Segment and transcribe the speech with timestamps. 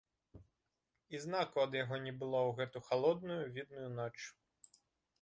[1.15, 4.19] І знаку ад яго не было ў гэту халодную, відную ноч.